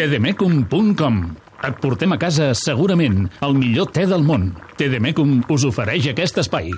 tdmecum.com 0.00 1.16
Et 1.68 1.74
portem 1.76 2.14
a 2.14 2.16
casa, 2.16 2.54
segurament, 2.56 3.26
el 3.44 3.52
millor 3.52 3.90
te 3.92 4.06
del 4.08 4.22
món. 4.24 4.46
TDMecum 4.80 5.42
us 5.52 5.66
ofereix 5.68 6.06
aquest 6.08 6.38
espai. 6.40 6.70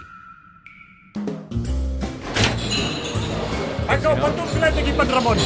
Paco, 3.86 4.16
porta 4.24 4.42
un 4.42 4.50
filet 4.56 4.80
aquí 4.82 4.94
per 4.98 5.06
Ramon. 5.12 5.44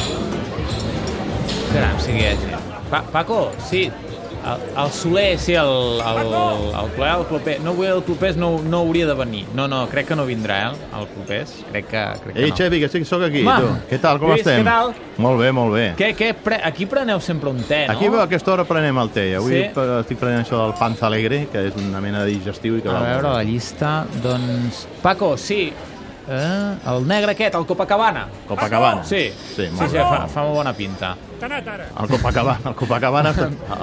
Caram, 1.75 2.01
hi 2.01 2.17
ha 2.25 2.33
gent. 2.39 2.65
Pa 2.89 3.03
Paco, 3.13 3.43
sí, 3.69 3.83
el, 4.53 4.63
el 4.85 4.91
Soler, 4.91 5.37
sí, 5.39 5.53
el, 5.53 5.67
el, 6.01 6.17
el, 6.17 6.33
el, 6.73 7.03
el 7.07 7.25
Clopés. 7.27 7.59
No 7.63 7.73
vull 7.77 7.87
el 7.91 8.03
Clopés, 8.03 8.37
no, 8.37 8.59
no 8.63 8.79
hauria 8.85 9.07
de 9.07 9.15
venir. 9.17 9.45
No, 9.55 9.67
no, 9.67 9.83
crec 9.91 10.07
que 10.07 10.15
no 10.15 10.25
vindrà, 10.27 10.59
eh, 10.71 10.89
el 10.99 11.07
Clopés. 11.13 11.53
Crec 11.71 11.87
que, 11.91 12.03
crec 12.23 12.35
que 12.35 12.43
Ei, 12.43 12.49
no. 12.51 12.57
Xevi, 12.57 12.79
que 12.79 12.89
sí 12.89 12.99
que 12.99 13.09
sóc 13.09 13.23
aquí. 13.27 13.43
Home, 13.45 13.57
tu. 13.61 13.73
Què 13.91 13.99
tal, 14.03 14.21
com 14.21 14.31
Lluís, 14.31 14.45
estem? 14.45 14.61
què 14.61 14.69
tal? 14.69 14.93
Molt 15.17 15.41
bé, 15.41 15.51
molt 15.55 15.73
bé. 15.75 15.85
Què, 15.99 16.11
què, 16.17 16.31
pre 16.45 16.61
aquí 16.63 16.87
preneu 16.89 17.21
sempre 17.23 17.49
un 17.49 17.61
te, 17.63 17.85
no? 17.87 17.95
Aquí 17.97 18.07
a 18.11 18.23
aquesta 18.27 18.53
hora 18.53 18.67
prenem 18.69 18.97
el 19.03 19.11
te. 19.15 19.27
Avui 19.37 19.53
Sí. 19.57 19.63
sí. 19.73 19.85
estic 19.99 20.19
prenent 20.21 20.45
això 20.45 20.63
del 20.65 20.73
panza 20.79 21.07
alegre, 21.07 21.47
que 21.51 21.67
és 21.69 21.75
una 21.81 22.01
mena 22.03 22.23
de 22.23 22.35
digestiu. 22.35 22.77
I 22.77 22.81
que 22.85 22.89
A 22.89 23.01
veure 23.01 23.29
la 23.33 23.43
llista, 23.43 24.05
doncs... 24.23 24.85
Paco, 25.01 25.35
sí, 25.37 25.71
eh, 26.29 26.75
el 26.93 27.07
negre 27.07 27.31
aquest, 27.31 27.55
el 27.55 27.65
Copacabana. 27.65 28.27
Copacabana. 28.47 29.03
Sí, 29.03 29.31
Sí, 29.55 29.67
sí, 29.67 29.89
sí 29.89 29.97
fa, 29.97 30.27
fa 30.27 30.43
molt 30.43 30.55
bona 30.55 30.73
pinta. 30.73 31.15
El 31.37 32.07
Copacabana, 32.09 32.69
el 32.69 32.75
Copacabana, 32.75 33.33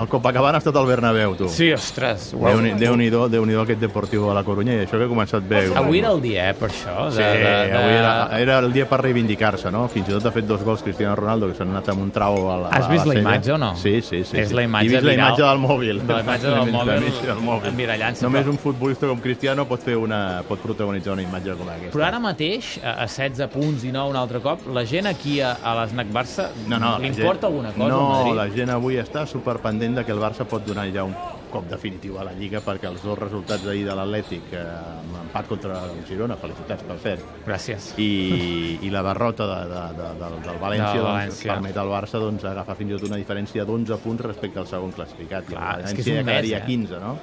el 0.00 0.08
Copacabana 0.08 0.58
ha 0.58 0.62
estat 0.62 0.74
al 0.76 0.86
Bernabéu, 0.86 1.36
tu. 1.38 1.48
Sí, 1.48 1.68
ostres. 1.72 2.32
Déu-n'hi 2.34 2.72
Déu 2.80 3.28
Déu 3.30 3.44
Déu 3.46 3.60
aquest 3.62 3.78
Deportiu 3.80 4.26
a 4.30 4.34
la 4.34 4.42
Corunya 4.42 4.74
i 4.74 4.84
això 4.86 4.98
que 4.98 5.06
ha 5.06 5.10
començat 5.10 5.46
bé. 5.46 5.68
Avui 5.78 6.00
era 6.00 6.10
el 6.10 6.20
dia, 6.22 6.48
eh, 6.50 6.54
per 6.58 6.70
això. 6.72 7.10
Sí, 7.14 7.22
avui 7.22 7.94
era, 7.94 8.14
era 8.40 8.58
el 8.58 8.72
dia 8.74 8.88
per 8.90 9.00
reivindicar-se, 9.04 9.70
no? 9.70 9.86
Fins 9.88 10.08
i 10.08 10.16
tot 10.16 10.26
ha 10.26 10.32
fet 10.34 10.48
dos 10.48 10.64
gols 10.66 10.82
Cristiano 10.82 11.14
Ronaldo, 11.14 11.52
que 11.52 11.54
s'han 11.54 11.70
anat 11.70 11.92
amb 11.94 12.02
un 12.02 12.10
trau 12.10 12.40
a 12.50 12.56
la, 12.64 12.68
Has 12.74 12.88
vist 12.90 13.06
la 13.06 13.14
cella. 13.14 13.22
imatge 13.22 13.52
o 13.54 13.58
no? 13.58 13.70
Sí, 13.76 14.00
sí, 14.02 14.24
sí. 14.24 14.36
És 14.40 14.48
sí. 14.48 14.54
la 14.58 14.66
imatge 14.66 14.90
vist 14.90 15.06
la 15.06 15.14
imatge 15.14 15.42
del 15.44 15.62
mòbil. 15.62 16.02
La 16.08 16.20
imatge 16.26 16.48
del 16.50 17.40
mòbil 17.48 17.70
emmirallant-se, 17.70 18.24
Només 18.26 18.50
un 18.50 18.58
futbolista 18.58 19.06
com 19.06 19.20
Cristiano 19.22 19.68
pot 19.70 19.82
fer 19.84 19.96
una, 19.96 20.42
pot 20.48 20.58
protagonitzar 20.58 21.14
una 21.14 21.22
imatge 21.22 21.54
com 21.54 21.68
aquesta. 21.70 21.94
Però 21.94 22.06
ara 22.08 22.18
mateix, 22.34 22.74
a 22.82 22.96
a 23.04 23.06
16 23.08 23.48
punts 23.54 23.84
i 23.86 23.92
9 23.94 24.10
un 24.10 24.16
altre 24.20 24.40
cop, 24.44 24.66
la 24.74 24.82
gent 24.84 25.06
aquí 25.10 25.38
a, 25.40 25.54
a 25.62 25.72
l'Snac 25.80 26.10
Barça 26.12 26.50
No, 26.68 26.78
no, 26.82 26.96
li 26.98 27.08
importa 27.14 27.46
gent- 27.46 27.52
alguna 27.52 27.72
cosa 27.72 27.88
no, 27.88 28.02
Madrid? 28.10 28.34
la 28.42 28.48
gent 28.50 28.70
avui 28.74 28.98
està 29.00 29.24
superpendent 29.30 29.94
de 30.00 30.04
que 30.04 30.12
el 30.12 30.20
Barça 30.22 30.44
pot 30.48 30.66
donar 30.66 30.88
ja 30.92 31.04
un 31.06 31.14
cop 31.54 31.68
definitiu 31.70 32.16
a 32.18 32.24
la 32.26 32.32
Lliga 32.34 32.58
perquè 32.64 32.88
els 32.90 33.02
dos 33.06 33.14
resultats 33.16 33.62
d'ahir 33.62 33.84
de 33.86 33.94
l'Atlètic, 33.94 34.48
eh, 34.58 34.62
amb 34.64 35.20
empat 35.20 35.46
contra 35.46 35.76
el 35.86 36.00
Girona, 36.08 36.34
felicitats 36.40 36.82
per 36.82 36.96
cert, 36.98 37.22
Gràcies. 37.46 37.92
i, 38.02 38.80
i 38.82 38.90
la 38.90 39.04
derrota 39.06 39.46
de, 39.46 39.60
de, 39.70 39.84
de, 40.00 40.08
del, 40.24 40.34
del 40.48 40.58
València, 40.58 40.96
Del 40.96 41.04
doncs, 41.04 41.12
València. 41.14 41.52
permet 41.52 41.78
al 41.78 41.92
Barça 41.94 42.18
doncs, 42.18 42.44
agafar 42.50 42.74
fins 42.80 42.90
i 42.90 42.98
tot 42.98 43.06
una 43.06 43.20
diferència 43.22 43.62
d'11 43.68 44.00
punts 44.02 44.26
respecte 44.26 44.58
al 44.58 44.66
segon 44.66 44.90
classificat. 44.98 45.46
I 45.46 45.54
Clar, 45.54 45.76
el 45.78 45.84
és 45.84 45.94
que 45.94 46.02
és 46.02 46.08
València 46.08 46.18
un 46.18 46.26
mes, 46.26 46.34
quedaria 46.34 46.58
eh? 46.58 46.66
15, 46.66 47.00
no? 47.06 47.14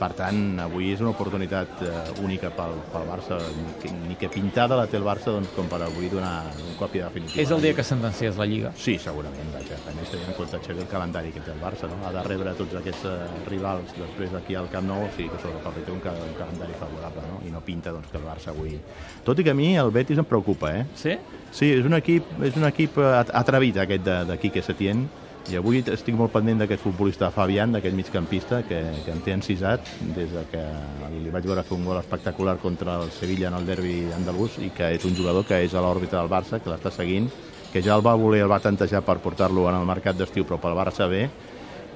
Per 0.00 0.08
tant, 0.16 0.38
avui 0.64 0.86
és 0.94 1.00
una 1.04 1.10
oportunitat 1.12 1.82
eh, 1.84 1.90
única 2.24 2.48
pel, 2.56 2.72
pel 2.88 3.02
Barça. 3.04 3.36
Ni 3.52 3.74
que, 3.82 3.90
ni 4.08 4.14
que 4.16 4.30
pintada 4.32 4.78
la 4.78 4.86
té 4.88 4.96
el 4.96 5.04
Barça 5.04 5.28
doncs, 5.34 5.50
com 5.52 5.66
per 5.68 5.82
avui 5.84 6.08
donar 6.08 6.46
un 6.56 6.70
còpia 6.78 7.10
definitiu. 7.10 7.36
És 7.42 7.50
el 7.52 7.60
dia 7.60 7.74
que 7.76 7.84
sentencies 7.84 8.38
la 8.40 8.46
Lliga. 8.48 8.70
Sí, 8.80 8.94
segurament, 9.02 9.50
vaja. 9.52 9.76
A 9.90 9.92
més, 9.98 10.08
tenint 10.08 10.30
en 10.32 10.38
compte 10.38 10.56
Xavi, 10.64 10.80
el 10.80 10.88
calendari 10.88 11.34
que 11.36 11.42
té 11.44 11.52
el 11.52 11.60
Barça, 11.60 11.90
no? 11.92 12.00
Ha 12.08 12.14
de 12.16 12.24
rebre 12.24 12.54
tots 12.56 12.78
aquests 12.80 13.04
eh, 13.12 13.18
rivals 13.50 13.92
després 13.98 14.32
d'aquí 14.32 14.56
al 14.56 14.70
Camp 14.72 14.88
Nou, 14.88 15.04
o 15.04 15.12
sigui 15.18 15.28
que 15.34 15.42
sobre 15.44 15.58
el 15.60 15.64
paper 15.68 15.84
té 15.84 15.92
un, 15.92 16.00
un 16.30 16.34
calendari 16.40 16.80
favorable, 16.80 17.26
no? 17.28 17.42
I 17.44 17.52
no 17.52 17.60
pinta 17.68 17.92
doncs, 17.92 18.08
que 18.08 18.16
el 18.22 18.24
Barça 18.24 18.54
avui... 18.56 18.78
Tot 19.28 19.36
i 19.36 19.44
que 19.44 19.52
a 19.52 19.58
mi 19.60 19.74
el 19.76 19.92
Betis 19.92 20.16
em 20.18 20.24
preocupa, 20.24 20.72
eh? 20.80 20.86
Sí? 20.96 21.18
Sí, 21.52 21.74
és 21.76 21.84
un 21.84 22.00
equip, 22.00 22.24
és 22.48 22.56
un 22.56 22.64
equip 22.72 22.96
eh, 23.04 23.10
at- 23.20 23.36
atrevit, 23.44 23.76
aquest 23.84 24.08
de- 24.08 24.22
d'aquí 24.32 24.48
que 24.56 24.64
Setién, 24.64 25.04
i 25.48 25.56
avui 25.56 25.80
estic 25.80 26.14
molt 26.18 26.32
pendent 26.34 26.60
d'aquest 26.60 26.82
futbolista 26.84 27.30
Fabián, 27.34 27.72
d'aquest 27.72 27.96
migcampista, 27.96 28.60
que, 28.68 28.80
que 29.04 29.14
em 29.14 29.22
té 29.24 29.32
encisat 29.34 29.88
des 30.16 30.30
de 30.34 30.42
que 30.52 30.64
li 31.14 31.32
vaig 31.32 31.48
veure 31.48 31.64
fer 31.66 31.78
un 31.78 31.86
gol 31.88 31.98
espectacular 31.98 32.58
contra 32.62 32.98
el 33.00 33.10
Sevilla 33.14 33.48
en 33.48 33.56
el 33.58 33.66
derbi 33.66 33.94
andalús 34.16 34.58
i 34.60 34.70
que 34.76 34.92
és 34.98 35.06
un 35.08 35.16
jugador 35.16 35.46
que 35.48 35.62
és 35.64 35.74
a 35.74 35.82
l'òrbita 35.82 36.20
del 36.20 36.30
Barça, 36.30 36.60
que 36.60 36.70
l'està 36.70 36.92
seguint, 36.94 37.30
que 37.72 37.82
ja 37.82 37.96
el 37.96 38.04
va 38.04 38.18
voler, 38.18 38.42
el 38.44 38.52
va 38.52 38.60
tantejar 38.60 39.00
per 39.06 39.20
portar-lo 39.24 39.68
en 39.70 39.78
el 39.78 39.88
mercat 39.88 40.18
d'estiu, 40.18 40.44
però 40.44 40.60
pel 40.60 40.78
Barça 40.78 41.08
bé, 41.10 41.28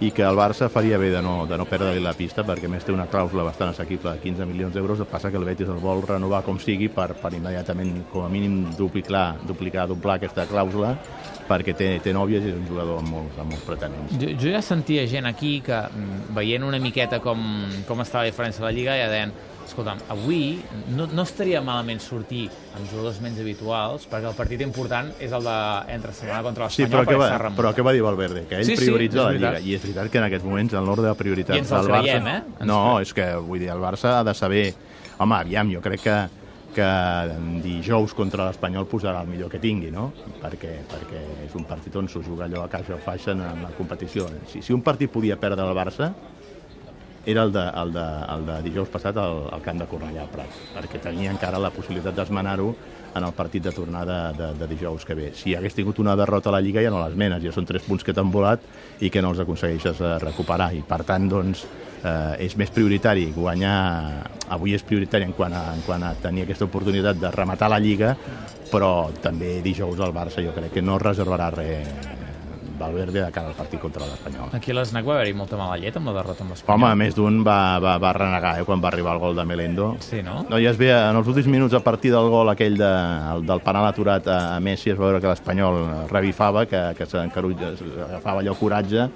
i 0.00 0.10
que 0.10 0.24
el 0.26 0.36
Barça 0.36 0.68
faria 0.68 0.98
bé 0.98 1.10
de 1.12 1.20
no, 1.22 1.44
de 1.46 1.58
no 1.58 1.66
perdre-li 1.70 2.02
la 2.02 2.14
pista 2.18 2.42
perquè 2.46 2.68
més 2.70 2.84
té 2.84 2.92
una 2.92 3.06
clàusula 3.10 3.44
bastant 3.46 3.70
assequible 3.70 4.10
de 4.10 4.22
15 4.24 4.48
milions 4.50 4.74
d'euros, 4.74 5.00
el 5.00 5.06
passa 5.10 5.30
que 5.30 5.38
el 5.38 5.46
Betis 5.46 5.70
el 5.70 5.78
vol 5.82 6.02
renovar 6.02 6.42
com 6.46 6.58
sigui 6.58 6.88
per, 6.92 7.12
per 7.20 7.32
immediatament 7.36 8.04
com 8.12 8.26
a 8.26 8.32
mínim 8.32 8.74
duplicar, 8.78 9.38
duplicar, 9.46 9.86
doblar 9.90 10.18
aquesta 10.18 10.48
clàusula 10.50 10.96
perquè 11.48 11.74
té, 11.76 11.88
té 12.02 12.12
nòvies 12.16 12.44
i 12.44 12.50
és 12.50 12.58
un 12.58 12.66
jugador 12.66 13.02
amb 13.02 13.10
molts, 13.12 13.38
amb 13.38 13.52
molts 13.52 13.64
pretenents. 13.68 14.14
Jo, 14.20 14.30
jo 14.40 14.52
ja 14.54 14.62
sentia 14.64 15.04
gent 15.10 15.28
aquí 15.28 15.58
que, 15.64 15.76
mm, 15.76 16.34
veient 16.36 16.64
una 16.64 16.80
miqueta 16.80 17.20
com, 17.20 17.42
com 17.86 18.00
estava 18.00 18.24
la 18.24 18.32
diferència 18.32 18.64
de 18.64 18.70
la 18.70 18.72
Lliga, 18.72 18.96
ja 18.98 19.10
deien 19.12 19.34
escolta'm, 19.68 20.02
avui 20.12 20.60
no, 20.94 21.06
no 21.12 21.24
estaria 21.24 21.62
malament 21.64 22.02
sortir 22.02 22.44
amb 22.74 22.86
jugadors 22.90 23.20
menys 23.24 23.40
habituals 23.42 24.06
perquè 24.10 24.30
el 24.30 24.36
partit 24.38 24.64
important 24.66 25.10
és 25.22 25.32
el 25.32 25.48
de 25.48 25.56
entre 25.96 26.14
setmana 26.16 26.42
contra 26.46 26.68
Sí, 26.70 26.84
l'Espanyol 26.84 27.06
però 27.06 27.10
què, 27.10 27.18
va, 27.20 27.52
però 27.56 27.74
què 27.76 27.86
va 27.86 27.96
dir 27.96 28.04
Valverde? 28.04 28.46
Que 28.50 28.60
ell 28.60 28.68
Sí, 28.68 28.76
sí, 28.76 28.84
prioritza 28.84 29.20
és 29.20 29.24
la. 29.24 29.34
Lliga. 29.34 29.64
I 29.64 29.76
és 29.78 29.84
veritat 29.84 30.12
que 30.12 30.22
en 30.22 30.28
aquests 30.28 30.48
moments, 30.48 30.78
en 30.78 30.88
l'ordre 30.88 31.10
de 31.10 31.16
prioritats 31.18 31.58
I 31.58 31.64
ens 31.64 31.72
els 31.72 31.86
del 31.86 31.96
Barça... 31.96 32.06
creiem, 32.06 32.30
eh? 32.30 32.38
Ens 32.60 32.70
no, 32.70 32.80
creiem. 32.84 33.08
és 33.08 33.14
que, 33.18 33.28
vull 33.50 33.62
dir, 33.64 33.70
el 33.74 33.84
Barça 33.84 34.18
ha 34.20 34.24
de 34.26 34.34
saber... 34.38 34.64
Home, 35.14 35.36
aviam, 35.38 35.70
jo 35.70 35.82
crec 35.82 36.02
que 36.08 36.16
que 36.74 36.86
dijous 37.62 38.12
contra 38.18 38.48
l'Espanyol 38.48 38.88
posarà 38.90 39.20
el 39.22 39.28
millor 39.30 39.48
que 39.52 39.60
tingui, 39.62 39.92
no? 39.94 40.08
Perquè, 40.42 40.72
perquè 40.90 41.20
és 41.46 41.54
un 41.54 41.64
partit 41.68 41.94
on 41.96 42.10
s'ho 42.10 42.20
juga 42.26 42.48
allò 42.48 42.64
a 42.64 42.70
caixa 42.72 42.96
o 42.96 42.98
faixa 42.98 43.30
en 43.30 43.44
la 43.62 43.70
competició. 43.78 44.26
Si, 44.50 44.60
si 44.60 44.74
un 44.74 44.82
partit 44.82 45.12
podia 45.12 45.38
perdre 45.40 45.62
el 45.62 45.76
Barça, 45.76 46.10
era 47.26 47.42
el 47.42 47.52
de, 47.52 47.62
el 47.82 47.92
de, 47.92 48.04
el 48.34 48.46
de 48.46 48.58
dijous 48.66 48.90
passat 48.92 49.16
al, 49.20 49.46
al 49.52 49.62
camp 49.64 49.80
de 49.80 49.86
Cornellà 49.88 50.24
al 50.24 50.32
Prat, 50.32 50.58
perquè 50.74 51.00
tenia 51.02 51.32
encara 51.32 51.60
la 51.62 51.72
possibilitat 51.74 52.16
d'esmenar-ho 52.16 52.68
en 53.14 53.24
el 53.24 53.32
partit 53.32 53.62
de 53.62 53.72
tornada 53.72 54.32
de, 54.34 54.50
de 54.58 54.68
dijous 54.68 55.04
que 55.06 55.14
ve. 55.14 55.30
Si 55.38 55.54
hagués 55.54 55.76
tingut 55.76 56.00
una 56.02 56.16
derrota 56.18 56.50
a 56.50 56.56
la 56.56 56.60
Lliga 56.60 56.82
ja 56.82 56.90
no 56.90 57.02
les 57.04 57.14
menes, 57.16 57.42
ja 57.44 57.52
són 57.54 57.66
tres 57.68 57.86
punts 57.86 58.04
que 58.04 58.14
t'han 58.14 58.32
volat 58.34 58.64
i 59.00 59.10
que 59.10 59.22
no 59.22 59.30
els 59.32 59.42
aconsegueixes 59.44 60.02
eh, 60.02 60.16
recuperar 60.22 60.72
i 60.74 60.82
per 60.86 61.02
tant 61.06 61.28
doncs 61.30 61.64
eh, 62.02 62.44
és 62.46 62.56
més 62.60 62.72
prioritari 62.74 63.30
guanyar 63.36 63.76
avui 64.54 64.74
és 64.74 64.84
prioritari 64.84 65.28
en 65.28 65.36
quant, 65.36 65.54
a, 65.54 65.70
en 65.74 65.86
quant 65.86 66.02
a 66.04 66.14
tenir 66.20 66.44
aquesta 66.44 66.68
oportunitat 66.68 67.20
de 67.22 67.30
rematar 67.34 67.70
la 67.72 67.80
Lliga 67.80 68.16
però 68.70 69.08
també 69.22 69.60
dijous 69.62 70.00
el 70.02 70.14
Barça 70.14 70.42
jo 70.44 70.52
crec 70.56 70.74
que 70.74 70.82
no 70.82 70.98
reservarà 70.98 71.50
res 71.54 72.23
Valverde 72.78 73.20
de 73.20 73.30
cara 73.32 73.50
al 73.52 73.56
partit 73.58 73.80
contra 73.80 74.06
l'Espanyol. 74.08 74.50
Aquí 74.56 74.72
a 74.72 74.76
l'Snac 74.78 75.06
va 75.06 75.16
haver-hi 75.16 75.34
molta 75.38 75.58
mala 75.60 75.76
llet 75.80 75.96
amb 75.98 76.10
la 76.10 76.16
derrota 76.16 76.44
amb 76.44 76.54
l'Espanyol. 76.54 76.74
Home, 76.74 76.90
més 77.04 77.14
d'un 77.14 77.42
va, 77.46 77.58
va, 77.82 77.96
va 78.02 78.12
renegar 78.16 78.54
eh, 78.60 78.64
quan 78.66 78.82
va 78.82 78.90
arribar 78.90 79.14
el 79.14 79.22
gol 79.22 79.38
de 79.38 79.44
Melendo. 79.48 79.90
Sí, 80.04 80.22
no? 80.26 80.40
No, 80.48 80.58
ja 80.62 80.72
es 80.72 80.80
ve, 80.80 80.90
en 80.94 81.20
els 81.20 81.30
últims 81.30 81.50
minuts, 81.50 81.76
a 81.76 81.82
partir 81.84 82.12
del 82.14 82.30
gol 82.32 82.50
aquell 82.52 82.78
de, 82.80 82.90
el, 83.34 83.46
del 83.46 83.62
penal 83.66 83.88
aturat 83.90 84.26
a, 84.26 84.40
a 84.56 84.60
Messi, 84.64 84.90
es 84.94 84.98
va 84.98 85.08
veure 85.10 85.22
que 85.22 85.30
l'Espanyol 85.30 85.80
revifava, 86.10 86.66
que, 86.70 86.82
que 86.98 87.06
agafava 87.06 88.40
allò 88.42 88.56
coratge, 88.58 89.08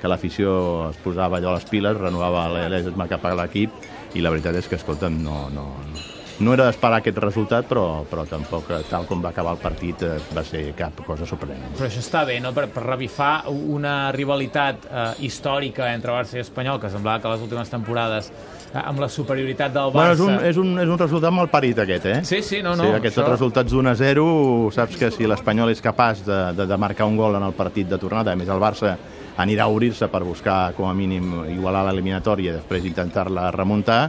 que 0.00 0.10
l'afició 0.10 0.50
es 0.90 0.98
posava 1.04 1.38
allò 1.38 1.54
a 1.54 1.56
les 1.56 1.64
piles, 1.70 1.96
renovava 1.96 2.68
l'esma 2.68 3.08
cap 3.08 3.24
a 3.24 3.34
l'equip, 3.40 3.72
i 4.14 4.24
la 4.24 4.32
veritat 4.34 4.60
és 4.60 4.68
que, 4.68 4.76
escolta'm, 4.76 5.16
no, 5.24 5.46
no, 5.54 5.70
no, 5.92 6.04
no 6.38 6.52
era 6.52 6.66
d'esperar 6.66 6.98
aquest 7.00 7.16
resultat, 7.22 7.64
però, 7.68 8.02
però 8.10 8.26
tampoc, 8.28 8.68
tal 8.90 9.06
com 9.08 9.22
va 9.24 9.30
acabar 9.30 9.54
el 9.56 9.60
partit, 9.62 10.02
eh, 10.04 10.18
va 10.36 10.42
ser 10.44 10.66
cap 10.76 10.98
cosa 11.06 11.24
sorprenent. 11.24 11.70
Però 11.78 11.86
això 11.88 12.02
està 12.02 12.26
bé, 12.28 12.36
no? 12.44 12.52
Per, 12.52 12.66
per 12.74 12.82
revifar 12.84 13.46
una 13.48 14.12
rivalitat 14.12 14.84
eh, 14.90 15.06
històrica 15.24 15.88
entre 15.94 16.12
Barça 16.12 16.36
i 16.36 16.44
Espanyol, 16.44 16.80
que 16.82 16.90
semblava 16.92 17.22
que 17.24 17.32
les 17.32 17.40
últimes 17.46 17.72
temporades, 17.72 18.28
eh, 18.68 18.78
amb 18.82 19.00
la 19.00 19.08
superioritat 19.08 19.72
del 19.72 19.90
Bueno, 19.94 20.12
Barça... 20.12 20.12
és 20.12 20.20
un, 20.26 20.36
és, 20.52 20.60
un, 20.60 20.74
és 20.84 20.92
un 20.92 21.00
resultat 21.00 21.32
mal 21.32 21.48
parit, 21.48 21.78
aquest, 21.86 22.06
eh? 22.12 22.20
Sí, 22.28 22.42
sí, 22.42 22.60
no, 22.62 22.76
no, 22.76 22.84
Sí, 22.90 22.96
aquests 23.00 23.18
això- 23.22 23.30
resultats 23.32 23.72
d'1 23.72 23.88
a 23.88 23.94
0, 23.96 24.26
saps 24.76 24.96
que 25.00 25.10
si 25.10 25.24
l'Espanyol 25.26 25.72
és 25.72 25.80
capaç 25.80 26.20
de, 26.26 26.40
de, 26.58 26.66
de 26.68 26.76
marcar 26.76 27.08
un 27.08 27.16
gol 27.16 27.40
en 27.40 27.48
el 27.48 27.56
partit 27.56 27.88
de 27.88 27.96
tornada, 27.98 28.32
a 28.32 28.36
més 28.36 28.48
el 28.52 28.60
Barça 28.60 28.96
anirà 29.36 29.66
a 29.66 29.72
obrir-se 29.72 30.08
per 30.08 30.22
buscar, 30.24 30.72
com 30.76 30.88
a 30.88 30.94
mínim, 30.94 31.44
igualar 31.52 31.84
l'eliminatòria 31.88 32.52
i 32.52 32.56
després 32.56 32.88
intentar-la 32.88 33.50
remuntar, 33.54 34.00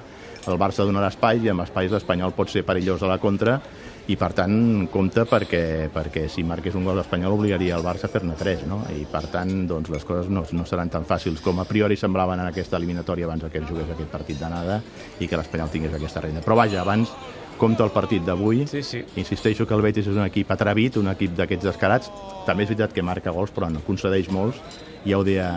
el 0.48 0.56
Barça 0.56 0.86
donarà 0.88 1.10
espais 1.12 1.44
i 1.44 1.52
amb 1.52 1.66
espais 1.66 1.92
l'Espanyol 1.92 2.32
pot 2.36 2.52
ser 2.52 2.64
perillós 2.64 3.04
a 3.04 3.12
la 3.12 3.20
contra. 3.20 3.60
I 4.08 4.16
per 4.16 4.30
tant 4.32 4.86
compta 4.88 5.26
perquè, 5.28 5.90
perquè 5.92 6.30
si 6.32 6.46
marqués 6.48 6.78
un 6.80 6.86
gol 6.88 6.96
l'Espanyol 6.96 7.34
obligaria 7.36 7.76
el 7.76 7.84
Barça 7.84 8.08
a 8.08 8.12
fer-ne 8.12 8.38
3 8.40 8.64
no? 8.70 8.78
i 8.96 9.04
per 9.12 9.26
tant 9.34 9.52
doncs, 9.68 9.92
les 9.92 10.06
coses 10.08 10.30
no, 10.32 10.46
no 10.56 10.64
seran 10.64 10.88
tan 10.88 11.04
fàcils 11.04 11.44
com 11.44 11.60
a 11.60 11.66
priori 11.68 12.00
semblaven 12.00 12.40
en 12.40 12.48
aquesta 12.48 12.80
eliminatòria 12.80 13.28
abans 13.28 13.44
que 13.52 13.66
jugués 13.68 13.92
aquest 13.92 14.08
partit 14.14 14.40
d'anada 14.40 14.80
i 15.20 15.28
que 15.28 15.36
l'Espanyol 15.36 15.74
tingués 15.74 16.00
aquesta 16.00 16.24
renda. 16.24 16.46
Però 16.46 16.56
vaja, 16.56 16.80
abans 16.86 17.12
compta 17.60 17.84
el 17.84 17.92
partit 17.92 18.24
d'avui. 18.24 18.64
Sí, 18.72 18.84
sí. 18.86 19.04
insisteixo 19.18 19.68
que 19.68 19.76
el 19.76 19.84
Betis 19.84 20.08
és 20.08 20.16
un 20.16 20.24
equip 20.24 20.56
atrevit 20.56 21.02
un 21.02 21.12
equip 21.12 21.36
d'aquests 21.36 21.68
descarats. 21.68 22.12
També 22.48 22.64
és 22.64 22.72
veritat 22.72 22.96
que 22.96 23.04
marca 23.04 23.36
gols 23.36 23.52
però 23.52 23.68
no 23.74 23.84
concedeix 23.84 24.32
molts 24.32 24.62
ja 25.06 25.18
ho 25.18 25.24
deia 25.24 25.48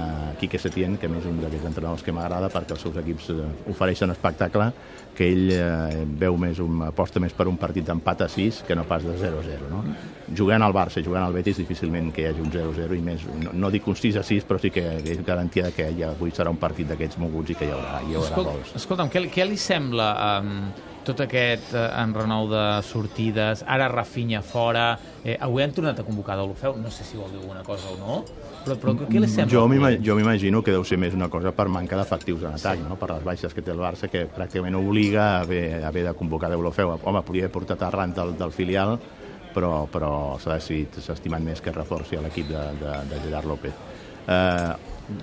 Quique 0.40 0.58
Setién, 0.58 0.96
que 0.98 1.08
a 1.08 1.12
més 1.12 1.24
és 1.24 1.30
un 1.30 1.40
d'aquests 1.42 1.68
entrenadors 1.70 2.04
que 2.04 2.14
m'agrada 2.14 2.50
perquè 2.52 2.76
els 2.76 2.82
seus 2.84 2.96
equips 3.00 3.30
eh, 3.34 3.46
ofereixen 3.72 4.12
espectacle, 4.12 4.70
que 5.16 5.28
ell 5.28 5.50
eh, 5.52 6.04
veu 6.20 6.36
més 6.40 6.60
un, 6.62 6.82
aposta 6.86 7.20
més 7.22 7.34
per 7.36 7.48
un 7.50 7.58
partit 7.60 7.86
d'empat 7.86 8.26
a 8.26 8.28
6 8.30 8.62
que 8.68 8.76
no 8.78 8.86
pas 8.88 9.04
de 9.04 9.16
0-0. 9.20 9.70
No? 9.72 9.82
Jugant 10.36 10.64
al 10.64 10.76
Barça 10.76 11.00
i 11.00 11.06
jugant 11.06 11.26
al 11.26 11.34
Betis 11.36 11.60
difícilment 11.60 12.12
que 12.14 12.24
hi 12.24 12.30
hagi 12.30 12.44
un 12.44 12.52
0-0 12.54 12.98
i 12.98 13.02
més, 13.04 13.26
no, 13.42 13.54
no 13.64 13.72
dic 13.74 13.88
un 13.90 13.98
6 13.98 14.20
a 14.20 14.26
6, 14.26 14.46
però 14.48 14.60
sí 14.62 14.72
que 14.74 14.86
és 15.00 15.24
garantia 15.26 15.72
que 15.76 15.90
ja 15.98 16.12
avui 16.14 16.34
serà 16.36 16.52
un 16.52 16.60
partit 16.60 16.88
d'aquests 16.90 17.20
moguts 17.22 17.54
i 17.54 17.58
que 17.58 17.68
hi 17.68 17.74
haurà, 17.74 17.98
hi 18.06 18.14
haurà 18.14 18.30
Escolta, 18.30 18.54
gols. 18.54 18.76
escolta'm, 18.80 19.12
què, 19.12 19.26
què 19.34 19.48
li 19.48 19.58
sembla 19.60 20.08
um, 20.40 20.54
tot 21.06 21.22
aquest 21.24 21.72
uh, 21.74 21.88
enrenou 22.02 22.48
de 22.50 22.64
sortides, 22.86 23.64
ara 23.66 23.88
Rafinha 23.90 24.42
fora, 24.44 24.92
eh, 25.24 25.36
avui 25.40 25.64
han 25.64 25.72
tornat 25.76 26.00
a 26.00 26.04
convocar 26.06 26.36
d'Olofeu, 26.38 26.76
no 26.80 26.92
sé 26.92 27.06
si 27.08 27.18
vol 27.18 27.32
dir 27.32 27.40
alguna 27.40 27.64
cosa 27.66 27.92
o 27.94 27.96
no, 27.98 28.20
però, 28.64 28.76
però 28.76 28.94
què 29.00 29.22
li 29.22 29.29
sembla? 29.30 29.52
Jo 29.54 29.62
m'ima- 29.68 29.92
jo 30.02 30.14
m'imagino 30.18 30.62
que 30.62 30.72
deu 30.74 30.84
ser 30.84 30.98
més 30.98 31.14
una 31.14 31.28
cosa 31.28 31.52
per 31.52 31.68
manca 31.68 31.96
d'efectius 31.96 32.42
en 32.42 32.54
atac, 32.58 32.78
sí. 32.78 32.84
no? 32.88 32.96
per 32.96 33.10
les 33.14 33.24
baixes 33.24 33.54
que 33.54 33.62
té 33.62 33.70
el 33.72 33.78
Barça, 33.78 34.08
que 34.10 34.26
pràcticament 34.28 34.76
obliga 34.76 35.24
a 35.36 35.40
haver, 35.40 35.82
a 35.84 35.88
haver 35.88 36.04
de 36.08 36.14
convocar 36.14 36.50
Deulofeu. 36.50 36.98
Home, 37.02 37.22
podria 37.22 37.44
haver 37.46 37.52
portat 37.52 37.82
Arran 37.82 38.12
del, 38.14 38.36
del 38.38 38.52
filial, 38.52 38.98
però, 39.54 39.86
però 39.90 40.38
s'ha 40.38 40.54
decidit, 40.60 41.00
s'ha 41.02 41.14
estimat 41.16 41.42
més 41.42 41.60
que 41.60 41.72
reforci 41.72 42.16
a 42.16 42.22
l'equip 42.22 42.48
de, 42.52 42.60
de, 42.80 42.94
de 43.10 43.20
Gerard 43.24 43.46
López. 43.50 43.72
Eh, 44.28 44.72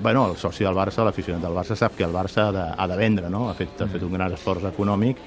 bueno, 0.01 0.25
el 0.30 0.36
soci 0.36 0.65
del 0.65 0.75
Barça, 0.75 1.06
l'aficionat 1.06 1.42
del 1.45 1.54
Barça, 1.56 1.75
sap 1.80 1.95
que 1.95 2.04
el 2.04 2.12
Barça 2.12 2.50
ha 2.50 2.51
de, 2.51 2.63
ha 2.77 2.88
de 2.88 2.98
vendre, 3.00 3.30
no? 3.30 3.45
ha, 3.50 3.54
fet, 3.56 3.80
ha 3.81 3.88
fet 3.88 4.04
un 4.04 4.12
gran 4.18 4.33
esforç 4.36 4.65
econòmic 4.68 5.21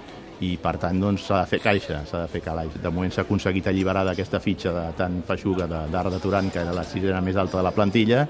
i 0.45 0.55
per 0.61 0.75
tant 0.81 0.97
doncs, 1.01 1.27
s'ha 1.29 1.43
de 1.43 1.49
fer 1.51 1.59
caixa, 1.61 1.99
s'ha 2.09 2.23
de 2.23 2.29
fer 2.33 2.41
calaix. 2.41 2.77
De 2.81 2.89
moment 2.93 3.13
s'ha 3.13 3.23
aconseguit 3.27 3.67
alliberar 3.69 4.05
d'aquesta 4.09 4.39
fitxa 4.41 4.71
de 4.73 4.85
tan 4.97 5.19
feixuga 5.29 5.67
de- 5.69 5.87
d'Arda 5.93 6.19
Turan, 6.21 6.49
que 6.51 6.61
era 6.61 6.73
la 6.73 6.85
sisena 6.85 7.21
més 7.21 7.37
alta 7.37 7.59
de 7.59 7.63
la 7.65 7.73
plantilla, 7.77 8.23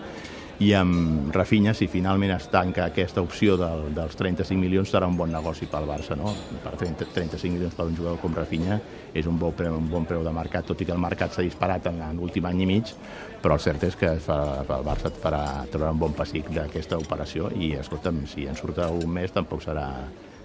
i 0.61 0.75
amb 0.77 1.31
Rafinha, 1.33 1.73
si 1.73 1.87
finalment 1.89 2.35
es 2.35 2.47
tanca 2.53 2.85
aquesta 2.91 3.23
opció 3.25 3.57
del, 3.57 3.87
dels 3.97 4.17
35 4.19 4.61
milions, 4.61 4.91
serà 4.93 5.09
un 5.09 5.17
bon 5.17 5.31
negoci 5.33 5.65
pel 5.71 5.87
Barça, 5.89 6.19
no? 6.21 6.35
Per 6.61 6.75
30, 6.83 7.07
35 7.15 7.55
milions 7.55 7.77
per 7.79 7.87
un 7.89 7.97
jugador 7.97 8.19
com 8.21 8.37
Rafinha 8.37 8.77
és 9.17 9.27
un 9.27 9.39
bon 9.41 9.55
preu, 9.57 9.79
un 9.79 9.89
bon 9.89 10.05
preu 10.05 10.21
de 10.27 10.35
mercat, 10.37 10.69
tot 10.69 10.85
i 10.85 10.89
que 10.89 10.93
el 10.93 11.01
mercat 11.01 11.33
s'ha 11.33 11.47
disparat 11.47 11.89
en 11.89 12.03
l'últim 12.19 12.45
any 12.51 12.61
i 12.67 12.69
mig, 12.69 12.93
però 13.41 13.57
el 13.57 13.65
cert 13.65 13.89
és 13.89 13.97
que 13.97 14.13
fa, 14.21 14.41
el 14.67 14.85
Barça 14.85 15.09
et 15.09 15.17
farà 15.23 15.43
treure 15.73 15.95
un 15.97 16.05
bon 16.05 16.13
pessic 16.19 16.53
d'aquesta 16.53 17.01
operació 17.01 17.49
i, 17.57 17.73
escolta'm, 17.81 18.27
si 18.29 18.45
en 18.51 18.59
surt 18.61 18.85
un 18.85 19.09
mes 19.17 19.33
tampoc 19.33 19.65
serà, 19.65 19.89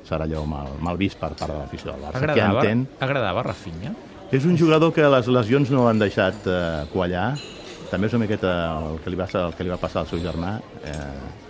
serà 0.08 0.24
allò 0.24 0.46
mal, 0.48 0.78
mal 0.80 0.98
vist 1.02 1.20
per 1.20 1.34
part 1.36 1.52
de 1.52 1.60
l'afició 1.60 1.92
del 1.92 2.08
Barça, 2.08 2.24
Agradava, 2.24 2.64
que 2.64 2.72
entén 2.72 2.88
agradava 3.04 3.44
Rafinha? 3.52 3.92
és 4.32 4.46
un 4.48 4.58
jugador 4.58 4.92
que 4.94 5.06
les 5.12 5.28
lesions 5.28 5.70
no 5.72 5.86
han 5.88 6.00
deixat 6.02 6.48
eh, 6.50 6.86
quallar. 6.92 7.36
També 7.92 8.08
és 8.10 8.16
una 8.18 8.26
miqueta 8.26 8.52
el 8.80 9.00
que 9.04 9.14
li 9.14 9.20
va, 9.20 9.28
el 9.42 9.56
que 9.56 9.66
li 9.66 9.74
va 9.74 9.80
passar 9.82 10.04
al 10.04 10.10
seu 10.10 10.22
germà. 10.24 10.58
Eh, 10.84 11.46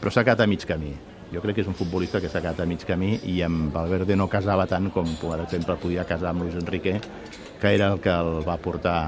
però 0.00 0.12
s'ha 0.12 0.24
quedat 0.24 0.44
a 0.44 0.50
mig 0.50 0.64
camí. 0.66 0.94
Jo 1.32 1.42
crec 1.44 1.58
que 1.58 1.64
és 1.64 1.68
un 1.68 1.76
futbolista 1.76 2.22
que 2.24 2.30
s'ha 2.32 2.40
quedat 2.40 2.62
a 2.64 2.68
mig 2.68 2.84
camí 2.88 3.18
i 3.28 3.40
amb 3.44 3.74
Valverde 3.74 4.16
no 4.16 4.30
casava 4.32 4.64
tant 4.66 4.88
com, 4.94 5.08
per 5.20 5.42
exemple, 5.42 5.76
podia 5.82 6.06
casar 6.08 6.30
amb 6.32 6.46
Luis 6.46 6.56
Enrique, 6.56 6.96
que 7.60 7.74
era 7.74 7.92
el 7.92 8.00
que 8.00 8.14
el 8.14 8.40
va 8.46 8.56
portar 8.56 8.98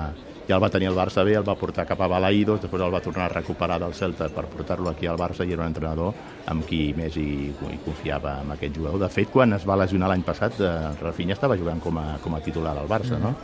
ja 0.51 0.57
el 0.59 0.63
va 0.65 0.71
tenir 0.73 0.89
el 0.91 0.97
Barça 0.99 1.23
bé, 1.23 1.37
el 1.39 1.47
va 1.47 1.55
portar 1.55 1.85
cap 1.87 2.01
a 2.03 2.09
Balaïdos, 2.11 2.59
després 2.65 2.83
el 2.83 2.91
va 2.91 3.01
tornar 3.05 3.29
a 3.29 3.35
recuperar 3.37 3.79
del 3.79 3.95
Celta 3.95 4.27
per 4.35 4.49
portar-lo 4.51 4.91
aquí 4.91 5.07
al 5.07 5.19
Barça 5.21 5.47
i 5.47 5.55
era 5.55 5.63
un 5.63 5.71
entrenador 5.71 6.11
amb 6.51 6.67
qui 6.67 6.81
més 6.97 7.15
hi, 7.21 7.53
hi 7.55 7.79
confiava 7.85 8.41
amb 8.41 8.57
aquest 8.57 8.75
jugador. 8.75 8.99
De 9.05 9.11
fet, 9.15 9.31
quan 9.31 9.55
es 9.55 9.67
va 9.69 9.79
lesionar 9.79 10.11
l'any 10.11 10.25
passat, 10.27 10.59
eh, 10.59 10.73
Rafinha 10.99 11.37
estava 11.39 11.59
jugant 11.61 11.79
com 11.85 12.01
a, 12.03 12.07
com 12.25 12.35
a 12.35 12.43
titular 12.43 12.75
al 12.75 12.91
Barça, 12.91 13.21
no? 13.23 13.37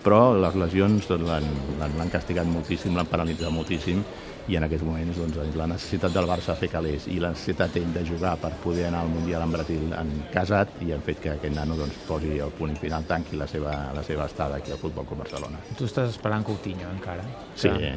Però 0.00 0.22
les 0.40 0.56
lesions 0.56 1.10
l'han 1.10 2.12
castigat 2.14 2.48
moltíssim, 2.48 2.96
l'han 2.96 3.12
penalitzat 3.12 3.52
moltíssim 3.52 4.00
i 4.48 4.56
en 4.56 4.64
aquests 4.64 4.84
moments 4.86 5.18
doncs, 5.20 5.56
la 5.56 5.66
necessitat 5.68 6.12
del 6.14 6.24
Barça 6.28 6.54
fer 6.56 6.68
calés 6.72 7.06
i 7.12 7.18
la 7.20 7.30
necessitat 7.34 7.76
ell 7.76 7.90
de 7.92 8.04
jugar 8.08 8.36
per 8.40 8.50
poder 8.62 8.86
anar 8.88 9.02
al 9.04 9.08
Mundial 9.12 9.42
amb 9.44 9.52
Brasil 9.58 9.92
han 9.92 10.10
casat 10.32 10.68
i 10.86 10.92
han 10.94 11.02
fet 11.04 11.20
que 11.20 11.30
aquest 11.34 11.54
nano 11.54 11.76
doncs, 11.76 11.98
posi 12.08 12.38
el 12.40 12.50
punt 12.56 12.76
final, 12.80 13.04
tanqui 13.04 13.36
la 13.36 13.46
seva, 13.46 13.74
la 13.94 14.02
seva 14.02 14.24
estada 14.26 14.56
aquí 14.56 14.72
al 14.72 14.78
Futbol 14.78 15.04
Club 15.06 15.18
Barcelona. 15.26 15.58
Tu 15.76 15.84
estàs 15.84 16.08
esperant 16.14 16.44
Coutinho 16.48 16.88
encara? 16.94 17.24
Sí. 17.54 17.68
Que- 17.68 17.96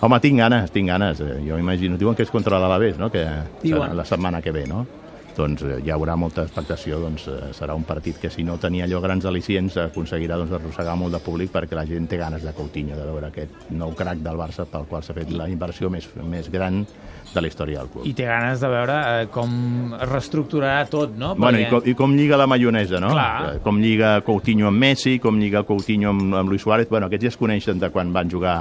Home, 0.00 0.18
tinc 0.20 0.38
ganes, 0.38 0.70
tinc 0.70 0.88
ganes. 0.90 1.20
Eh, 1.24 1.40
Jo 1.48 1.56
imagino, 1.58 1.96
diuen 1.96 2.14
que 2.14 2.22
és 2.26 2.30
contra 2.30 2.58
l'Alavés, 2.60 2.98
no? 2.98 3.08
Que 3.10 3.24
Diuen. 3.62 3.96
la 3.96 4.04
setmana 4.04 4.42
que 4.42 4.52
ve, 4.52 4.66
no? 4.66 4.86
Doncs 5.36 5.62
eh, 5.66 5.78
hi 5.84 5.90
haurà 5.92 6.14
molta 6.16 6.46
expectació, 6.46 6.98
doncs 7.02 7.26
eh, 7.28 7.50
serà 7.56 7.74
un 7.76 7.84
partit 7.84 8.16
que 8.22 8.30
si 8.32 8.44
no 8.46 8.56
tenia 8.62 8.86
allò 8.86 9.02
grans 9.04 9.26
al·licients 9.28 9.76
aconseguirà 9.82 10.38
doncs, 10.40 10.54
arrossegar 10.56 10.94
molt 10.96 11.12
de 11.12 11.20
públic 11.20 11.52
perquè 11.52 11.76
la 11.76 11.84
gent 11.88 12.08
té 12.08 12.16
ganes 12.20 12.44
de 12.46 12.54
Coutinho, 12.56 12.96
de 12.96 13.04
veure 13.04 13.28
aquest 13.28 13.68
nou 13.76 13.92
crack 13.96 14.22
del 14.24 14.38
Barça 14.40 14.64
pel 14.70 14.86
qual 14.88 15.04
s'ha 15.04 15.16
fet 15.16 15.30
la 15.36 15.48
inversió 15.52 15.90
més, 15.92 16.08
més 16.24 16.48
gran 16.52 16.80
de 17.34 17.42
la 17.42 17.50
història 17.50 17.82
del 17.82 17.90
club. 17.92 18.06
I 18.08 18.14
té 18.16 18.24
ganes 18.28 18.62
de 18.62 18.70
veure 18.72 18.96
eh, 19.10 19.26
com 19.34 19.52
es 19.98 20.08
reestructurarà 20.08 20.86
tot, 20.88 21.12
no? 21.20 21.34
Bueno, 21.36 21.60
i 21.60 21.66
com, 21.68 21.82
i 21.84 21.96
com 21.98 22.16
lliga 22.16 22.38
la 22.40 22.46
maionesa, 22.48 23.00
no? 23.02 23.12
Clar. 23.12 23.56
Eh, 23.56 23.58
Com 23.66 23.80
lliga 23.82 24.20
Coutinho 24.24 24.70
amb 24.70 24.80
Messi, 24.80 25.18
com 25.20 25.36
lliga 25.40 25.64
Coutinho 25.68 26.14
amb, 26.14 26.32
amb 26.40 26.48
Luis 26.52 26.62
Suárez. 26.64 26.88
Bueno, 26.88 27.10
aquests 27.10 27.28
ja 27.28 27.34
es 27.34 27.38
coneixen 27.40 27.82
de 27.82 27.90
quan 27.92 28.12
van 28.14 28.30
jugar 28.30 28.56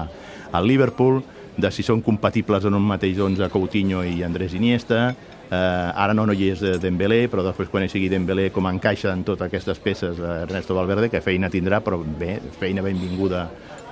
al 0.51 0.68
Liverpool, 0.68 1.22
de 1.56 1.72
si 1.72 1.86
són 1.88 2.01
compatibles 2.04 2.66
en 2.68 2.75
un 2.75 2.83
mateix 2.83 3.19
11 3.22 3.48
Coutinho 3.54 4.04
i 4.04 4.24
Andrés 4.27 4.57
Iniesta. 4.57 5.13
Eh, 5.46 5.56
ara 5.56 6.14
no, 6.18 6.26
no 6.26 6.34
hi 6.34 6.50
és 6.56 6.64
Dembélé, 6.82 7.26
però 7.30 7.44
després 7.46 7.70
quan 7.70 7.86
hi 7.86 7.92
sigui 7.92 8.10
Dembélé 8.10 8.50
com 8.54 8.66
encaixa 8.70 9.14
en 9.14 9.24
totes 9.28 9.46
aquestes 9.46 9.82
peces 9.84 10.20
eh, 10.20 10.34
Ernesto 10.48 10.78
Valverde, 10.78 11.12
que 11.14 11.22
feina 11.22 11.52
tindrà, 11.54 11.82
però 11.86 12.02
bé, 12.02 12.40
feina 12.60 12.86
benvinguda 12.86 13.46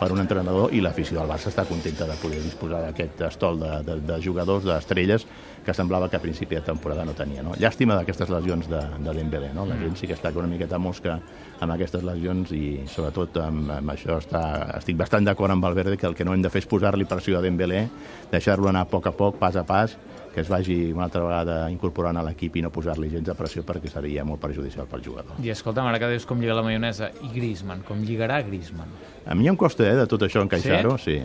per 0.03 0.11
un 0.11 0.19
entrenador 0.19 0.73
i 0.75 0.81
l'afició 0.83 1.21
del 1.21 1.29
Barça 1.31 1.47
està 1.47 1.63
contenta 1.63 2.03
de 2.09 2.15
poder 2.19 2.41
disposar 2.43 2.81
d'aquest 2.83 3.21
estol 3.29 3.61
de, 3.61 3.71
de, 3.87 3.95
de 4.03 4.17
jugadors, 4.23 4.65
d'estrelles, 4.67 5.23
que 5.63 5.73
semblava 5.73 6.09
que 6.11 6.17
a 6.19 6.21
principi 6.23 6.57
de 6.57 6.63
temporada 6.65 7.05
no 7.07 7.13
tenia. 7.15 7.43
No? 7.45 7.53
Llàstima 7.55 7.95
d'aquestes 7.95 8.31
lesions 8.33 8.67
de, 8.67 8.81
de 8.99 9.13
Dembélé. 9.15 9.53
No? 9.55 9.63
La 9.69 9.77
gent 9.79 9.95
sí 9.95 10.09
que 10.09 10.17
està 10.17 10.33
una 10.35 10.49
miqueta 10.51 10.75
mosca 10.75 11.15
amb 11.63 11.75
aquestes 11.77 12.03
lesions 12.03 12.51
i 12.51 12.81
sobretot 12.91 13.39
amb, 13.45 13.71
amb 13.77 13.93
això 13.95 14.19
està, 14.19 14.43
estic 14.81 14.99
bastant 14.99 15.23
d'acord 15.23 15.55
amb 15.55 15.63
Valverde 15.63 15.95
que 15.95 16.09
el 16.09 16.17
que 16.19 16.27
no 16.27 16.35
hem 16.35 16.43
de 16.43 16.51
fer 16.51 16.65
és 16.65 16.67
posar-li 16.67 17.07
pressió 17.07 17.39
a 17.39 17.45
Dembélé, 17.45 17.85
deixar-lo 18.33 18.67
anar 18.67 18.83
a 18.83 18.91
poc 18.91 19.07
a 19.07 19.15
poc, 19.15 19.39
pas 19.39 19.55
a 19.55 19.63
pas, 19.63 19.95
que 20.33 20.41
es 20.41 20.49
vagi 20.49 20.91
una 20.91 21.05
altra 21.05 21.21
vegada 21.21 21.57
incorporant 21.71 22.17
a 22.17 22.23
l'equip 22.25 22.57
i 22.57 22.63
no 22.65 22.71
posar-li 22.73 23.11
gens 23.11 23.27
de 23.27 23.35
pressió 23.37 23.61
perquè 23.63 23.91
seria 23.91 24.25
molt 24.25 24.41
perjudicial 24.41 24.89
pel 24.89 25.03
jugador. 25.05 25.37
I 25.45 25.53
escolta'm, 25.53 25.87
ara 25.87 26.01
que 26.01 26.09
dius 26.09 26.25
com 26.27 26.41
lliga 26.41 26.57
la 26.57 26.65
maionesa, 26.65 27.11
i 27.21 27.29
Griezmann, 27.35 27.85
com 27.87 28.01
lligarà 28.01 28.41
Griezmann? 28.47 28.89
A 29.29 29.37
mi 29.37 29.47
em 29.47 29.55
costa, 29.55 29.85
eh, 29.85 29.92
de 29.95 30.05
tot 30.07 30.21
això 30.27 30.41
encaixar-ho, 30.43 30.97
sí. 30.97 31.19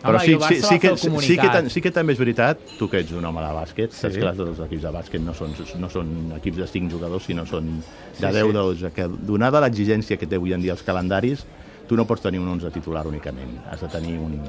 Però 0.00 0.16
Home, 0.16 0.24
sí, 0.24 0.32
sí, 0.32 0.54
sí, 0.62 0.78
que, 0.80 0.96
sí, 0.96 1.36
que, 1.36 1.68
sí 1.68 1.80
que 1.84 1.90
també 1.92 2.14
és 2.14 2.18
veritat, 2.18 2.60
tu 2.78 2.86
que 2.88 3.02
ets 3.02 3.12
un 3.12 3.24
home 3.28 3.42
de 3.44 3.50
bàsquet, 3.52 3.92
Sí. 3.92 4.00
saps 4.06 4.16
que 4.16 4.30
els 4.30 4.60
equips 4.64 4.82
de 4.86 4.92
bàsquet 4.94 5.20
no 5.20 5.34
són, 5.36 5.52
no 5.78 5.90
són 5.92 6.32
equips 6.38 6.56
de 6.56 6.66
5 6.66 6.88
jugadors, 6.90 7.26
sinó 7.28 7.44
són 7.44 7.66
de 7.80 8.14
Sí, 8.16 8.22
10 8.22 8.32
sí. 8.32 8.46
de 8.46 8.52
12, 8.54 8.92
que 8.96 9.06
donada 9.28 9.60
l'exigència 9.60 10.16
que 10.16 10.26
té 10.26 10.36
avui 10.36 10.54
en 10.54 10.62
dia 10.62 10.72
els 10.72 10.82
calendaris, 10.82 11.44
tu 11.86 11.96
no 11.96 12.06
pots 12.06 12.22
tenir 12.22 12.40
un 12.40 12.48
11 12.48 12.70
titular 12.70 13.06
únicament, 13.06 13.58
has 13.70 13.82
de 13.82 13.88
tenir 13.88 14.16
un, 14.16 14.40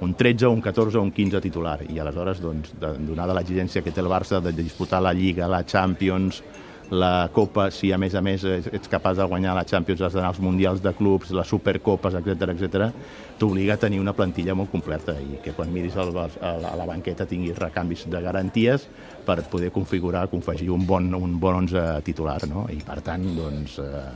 un 0.00 0.14
13, 0.14 0.48
un 0.48 0.60
14 0.60 0.98
o 0.98 1.02
un 1.02 1.12
15 1.12 1.40
titular, 1.40 1.78
i 1.88 2.00
aleshores, 2.00 2.40
doncs, 2.40 2.74
donada 3.06 3.32
l'exigència 3.32 3.82
que 3.84 3.92
té 3.92 4.00
el 4.00 4.08
Barça 4.10 4.40
de 4.42 4.50
disputar 4.52 5.00
la 5.00 5.12
Lliga, 5.14 5.46
la 5.46 5.62
Champions, 5.64 6.42
la 6.90 7.28
Copa, 7.34 7.70
si 7.74 7.90
a 7.92 7.98
més 7.98 8.14
a 8.14 8.20
més 8.22 8.44
ets 8.46 8.88
capaç 8.88 9.16
de 9.18 9.24
guanyar 9.26 9.54
la 9.56 9.64
Champions, 9.66 10.00
has 10.06 10.12
d'anar 10.14 10.28
als 10.30 10.38
Mundials 10.40 10.80
de 10.84 10.92
Clubs, 10.94 11.32
les 11.34 11.48
Supercopes, 11.50 12.14
etc 12.14 12.52
etc, 12.54 12.90
t'obliga 13.38 13.74
a 13.74 13.80
tenir 13.82 13.98
una 14.00 14.12
plantilla 14.14 14.54
molt 14.54 14.70
completa 14.70 15.16
i 15.20 15.40
que 15.42 15.52
quan 15.52 15.72
miris 15.74 15.96
el, 15.96 16.12
a, 16.16 16.28
la, 16.60 16.70
a 16.70 16.76
la 16.78 16.86
banqueta 16.86 17.26
tinguis 17.26 17.58
recanvis 17.58 18.06
de 18.08 18.20
garanties 18.22 18.86
per 19.26 19.42
poder 19.50 19.72
configurar, 19.74 20.28
confegir 20.30 20.70
un 20.70 20.86
bon, 20.86 21.10
un 21.14 21.38
bon 21.40 21.58
11 21.64 22.02
titular, 22.06 22.38
no? 22.48 22.68
I 22.70 22.78
per 22.86 23.00
tant, 23.02 23.26
doncs, 23.36 23.80
eh, 23.82 24.06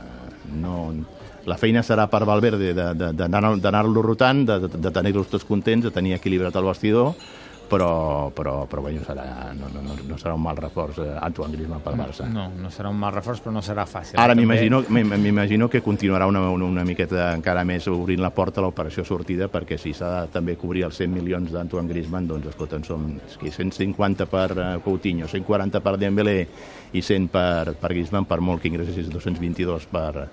no, 0.61 0.93
la 1.45 1.57
feina 1.57 1.83
serà 1.83 2.07
per 2.09 2.23
Valverde 2.25 2.71
de- 2.73 2.93
de- 2.95 3.11
d'anar- 3.17 3.57
d'anar-lo 3.59 4.01
rotant, 4.01 4.45
de, 4.47 4.59
de, 4.67 4.77
de 4.77 4.91
tenir-los 4.91 5.27
tots 5.27 5.43
contents, 5.45 5.83
de 5.83 5.91
tenir 5.91 6.13
equilibrat 6.15 6.55
el 6.55 6.63
vestidor, 6.71 7.13
però, 7.71 8.29
però, 8.35 8.65
però 8.67 8.81
bueno, 8.83 8.99
serà, 9.07 9.53
no, 9.55 9.69
no, 9.71 9.81
no, 9.85 9.95
no 10.07 10.17
serà 10.19 10.33
un 10.35 10.41
mal 10.43 10.57
reforç 10.59 10.99
eh, 10.99 11.07
Antoine 11.23 11.55
Griezmann 11.55 11.79
pel 11.85 11.95
Barça. 11.99 12.27
No, 12.27 12.49
no 12.59 12.69
serà 12.73 12.91
un 12.91 12.99
mal 12.99 13.13
reforç, 13.15 13.39
però 13.45 13.53
no 13.55 13.63
serà 13.63 13.85
fàcil. 13.87 14.19
Ara 14.19 14.35
m'imagino 14.35 14.83
m'im- 14.91 15.15
m'imagino 15.15 15.69
que 15.71 15.81
continuarà 15.81 16.27
una, 16.27 16.43
una, 16.51 16.67
una 16.67 16.83
miqueta 16.87 17.29
encara 17.37 17.63
més 17.67 17.87
obrint 17.87 18.19
la 18.21 18.33
porta 18.35 18.59
a 18.59 18.65
l'operació 18.65 19.05
sortida, 19.07 19.47
perquè 19.51 19.79
si 19.79 19.93
s'ha 19.95 20.11
de 20.25 20.33
també 20.35 20.57
cobrir 20.59 20.83
els 20.89 20.99
100 20.99 21.15
milions 21.15 21.51
d'Antoine 21.55 21.87
Griezmann, 21.87 22.27
doncs 22.27 22.51
escolta, 22.51 22.75
en 22.81 22.83
som 22.87 23.07
és 23.25 23.39
que 23.39 23.51
150 23.55 24.27
per 24.31 24.47
eh, 24.57 24.69
Coutinho, 24.83 25.31
140 25.31 25.79
per 25.81 25.95
Dembélé 26.01 26.37
i 26.91 27.01
100 27.01 27.31
per, 27.31 27.75
per 27.79 27.93
Griezmann, 27.95 28.27
per 28.27 28.41
molt 28.43 28.61
que 28.61 28.67
ingressis 28.67 29.07
222 29.09 29.87
per, 29.91 30.27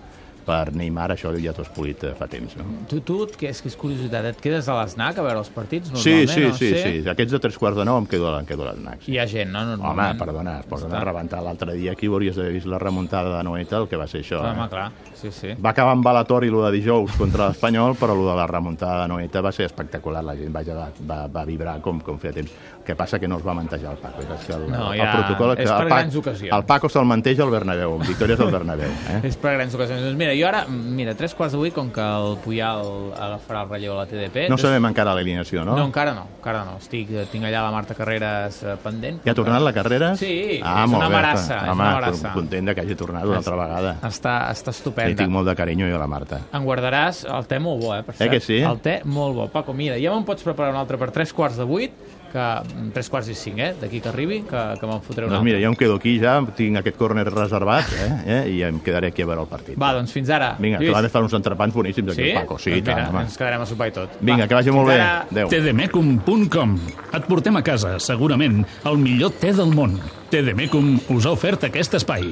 per 0.49 0.73
Neymar 0.73 1.11
això 1.13 1.35
ja 1.37 1.53
t'ho 1.53 1.61
has 1.67 1.69
polit 1.77 2.03
eh, 2.09 2.15
fa 2.17 2.25
temps, 2.31 2.55
no? 2.57 2.65
Tu, 2.89 3.03
tu 3.05 3.19
que 3.37 3.51
és 3.53 3.61
que 3.61 3.69
és 3.69 3.77
curiositat, 3.77 4.25
et 4.33 4.39
quedes 4.41 4.69
a 4.73 4.79
l'SNAC 4.81 5.19
a 5.21 5.27
veure 5.27 5.43
els 5.43 5.51
partits 5.53 5.91
Sí, 5.93 6.15
normalment? 6.25 6.31
sí, 6.33 6.41
no 6.49 6.55
sí, 6.57 6.71
sé? 6.73 6.83
sí. 7.03 7.09
Aquests 7.13 7.35
de 7.37 7.41
tres 7.45 7.59
quarts 7.61 7.77
de 7.77 7.85
nou 7.85 7.99
em 8.01 8.07
quedo, 8.09 8.31
em 8.41 8.47
quedo 8.49 8.65
a 8.65 8.73
l'ANAC. 8.73 9.03
Sí. 9.05 9.13
Hi 9.13 9.19
ha 9.21 9.27
gent, 9.29 9.53
no? 9.53 9.61
Home, 9.67 9.77
Normalment. 9.83 10.19
perdona, 10.25 10.57
es 10.63 10.67
posen 10.71 10.89
Està. 10.91 11.03
a 11.03 11.05
rebentar 11.05 11.43
l'altre 11.45 11.75
dia. 11.77 11.93
Aquí 11.93 12.07
hauries 12.09 12.37
d'haver 12.37 12.53
vist 12.57 12.67
la 12.67 12.79
remuntada 12.81 13.37
de 13.37 13.45
Noeta, 13.45 13.77
el 13.83 13.89
que 13.93 13.97
va 14.01 14.07
ser 14.09 14.23
això. 14.25 14.41
Home, 14.41 14.65
eh? 14.65 14.69
clar, 14.73 14.89
sí, 15.15 15.31
sí. 15.31 15.53
Va 15.65 15.71
acabar 15.77 15.93
amb 15.93 16.05
Balatori 16.07 16.49
lo 16.51 16.65
de 16.65 16.73
dijous 16.73 17.13
contra 17.19 17.49
l'Espanyol, 17.51 17.95
però 18.01 18.17
lo 18.17 18.29
de 18.31 18.37
la 18.37 18.47
remuntada 18.47 19.03
de 19.03 19.09
Noeta 19.13 19.41
va 19.45 19.53
ser 19.53 19.67
espectacular. 19.67 20.25
La 20.25 20.35
gent 20.37 20.53
vaja, 20.53 20.75
va, 20.75 20.89
va, 21.09 21.21
va 21.29 21.45
vibrar 21.45 21.81
com, 21.85 22.01
com 22.01 22.17
feia 22.19 22.33
temps. 22.33 22.51
El 22.79 22.85
que 22.89 22.97
passa 22.97 23.19
que 23.21 23.29
no 23.29 23.37
es 23.37 23.45
va 23.47 23.53
mentejar 23.53 23.91
el 23.93 23.99
Paco. 23.99 24.23
És 24.23 24.47
que 24.47 24.55
el, 24.55 24.71
No, 24.71 24.93
el, 24.95 25.01
ja- 25.01 25.13
protocol... 25.13 25.53
és 25.59 25.69
el 25.69 25.77
per 25.77 25.89
Pac- 25.89 25.99
grans 25.99 26.17
ocasions. 26.17 26.53
El 26.57 26.65
Paco 26.65 26.89
se'l 26.89 27.05
menteja 27.05 27.43
al 27.45 27.51
Bernabéu, 27.53 27.99
amb 27.99 28.07
victòries 28.09 28.41
al 28.41 28.51
Bernabéu. 28.55 28.89
Eh? 29.11 29.21
És 29.29 29.37
per 29.37 29.53
grans 29.59 29.75
ocasions. 29.77 30.01
Doncs 30.07 30.17
mira, 30.17 30.33
jo 30.41 30.47
ara, 30.49 30.65
mira, 30.69 31.15
tres 31.19 31.35
quarts 31.35 31.53
de 31.53 31.59
vuit, 31.59 31.75
com 31.75 31.91
que 31.93 32.01
el 32.01 32.37
Puyal 32.45 32.83
agafarà 33.19 33.63
el 33.65 33.69
relleu 33.71 33.93
a 33.95 33.97
la 34.03 34.07
TDP... 34.07 34.45
No 34.49 34.57
doncs- 34.57 34.63
sabem 34.67 34.87
encara 34.89 35.15
l'alineació, 35.15 35.65
no? 35.65 35.77
No, 35.77 35.85
encara 35.89 36.15
no, 36.15 36.27
encara 36.39 36.65
no. 36.65 36.77
Estic, 36.79 37.11
eh, 37.11 37.27
tinc 37.33 37.45
allà 37.49 37.63
la 37.67 37.71
Marta 37.75 37.95
Carreras 37.99 38.63
eh, 38.63 38.77
pendent. 38.83 39.21
Ja 39.25 39.33
ha 39.33 39.39
tornat 39.39 39.63
la 39.63 39.73
carrera? 39.77 40.13
Sí, 40.17 40.61
ah, 40.63 40.85
és 40.85 40.91
una 40.95 41.01
bé. 41.09 41.15
amarassa, 41.15 41.57
és 41.57 41.63
Home, 41.73 41.81
una 41.83 41.91
amarassa. 41.97 42.33
content 42.35 42.73
que 42.75 42.81
hagi 42.87 42.95
tornat 42.95 43.25
una 43.29 43.39
altra 43.43 43.57
vegada. 43.57 43.97
Està, 44.09 44.37
està 44.53 44.71
Li 44.73 44.77
estupenda. 44.79 45.17
tinc 45.25 45.31
molt 45.35 45.49
de 45.49 45.57
carinyo 45.59 45.89
jo 45.91 45.97
a 45.97 46.03
la 46.05 46.07
Marta. 46.11 46.41
Em 46.53 46.65
guardaràs 46.65 47.25
el 47.29 47.47
te 47.47 47.59
molt 47.59 47.83
bo, 47.83 47.95
eh, 47.97 48.03
per 48.03 48.15
Eh 48.15 48.19
cert. 48.19 48.31
que 48.33 48.41
sí? 48.41 48.59
El 48.63 48.79
te 48.81 49.01
molt 49.05 49.35
bo. 49.37 49.49
Paco, 49.49 49.73
mira, 49.75 49.97
ja 50.01 50.11
me'n 50.15 50.25
pots 50.25 50.43
preparar 50.43 50.71
un 50.73 50.79
altre 50.81 50.97
per 50.99 51.11
tres 51.11 51.33
quarts 51.33 51.57
de 51.57 51.65
vuit, 51.65 51.93
que 52.33 52.47
tres 52.95 53.09
quarts 53.11 53.29
i 53.33 53.35
cinc, 53.35 53.59
eh, 53.59 53.71
d'aquí 53.81 54.01
que 54.05 54.09
arribi, 54.11 54.43
que, 54.49 54.63
que 54.81 54.87
me'n 54.87 55.01
fotré 55.03 55.25
un 55.27 55.33
Doncs 55.33 55.45
mira, 55.45 55.59
jo 55.63 55.71
em 55.73 55.77
quedo 55.77 55.97
aquí 55.97 56.19
ja, 56.21 56.37
tinc 56.57 56.77
aquest 56.83 56.97
córner 57.01 57.25
reservat 57.31 57.89
eh? 57.97 58.09
Eh? 58.27 58.41
i 58.57 58.63
em 58.67 58.79
quedaré 58.85 59.09
aquí 59.13 59.23
a 59.23 59.27
veure 59.27 59.43
el 59.47 59.49
partit. 59.51 59.79
Va, 59.81 59.93
doncs 59.97 60.13
fins 60.13 60.29
ara. 60.35 60.55
Vinga, 60.59 60.79
que 60.79 60.85
Lluís. 60.87 60.97
va 60.97 61.03
de 61.03 61.09
fer 61.13 61.23
uns 61.23 61.35
entrepans 61.39 61.75
boníssims 61.75 62.13
aquí, 62.13 62.29
Sí? 62.31 62.35
Paco. 62.35 62.59
Sí, 62.59 62.71
doncs 62.71 62.85
tant, 62.85 62.97
mira, 62.99 63.09
home. 63.11 63.23
ens 63.29 63.37
quedarem 63.39 63.61
a 63.63 63.67
sopar 63.67 63.89
i 63.89 63.93
tot. 63.93 64.19
Vinga, 64.21 64.45
Va, 64.45 64.49
que 64.49 64.55
vagi 64.55 64.71
molt 64.75 64.89
fins 64.91 64.99
bé. 64.99 65.41
Adéu. 65.41 65.49
tdmecum.com 65.49 66.79
Et 67.15 67.25
portem 67.29 67.57
a 67.57 67.63
casa, 67.63 67.99
segurament, 67.99 68.65
el 68.85 68.99
millor 68.99 69.31
te 69.41 69.53
del 69.53 69.73
món. 69.75 69.99
Tdmecum 70.31 70.99
us 71.15 71.25
ha 71.27 71.31
ofert 71.33 71.65
aquest 71.65 71.95
espai. 71.95 72.27